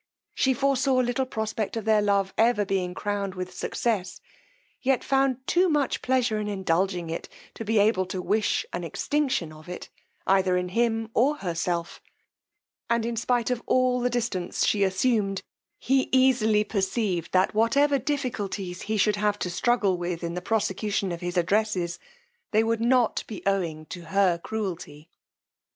[0.33, 4.19] She foresaw little prospect of their love ever being crown'd with success,
[4.81, 9.53] yet found too much pleasure in indulging it to be able to wish an extinction
[9.53, 9.89] of it,
[10.25, 12.01] either in him or herself;
[12.89, 15.43] and in spight of all the distance she assumed,
[15.77, 21.11] he easily perceived that whatever difficulties he should have to struggle with in the prosecution
[21.11, 21.99] of his addresses,
[22.49, 25.09] they would not be owing to her cruelty.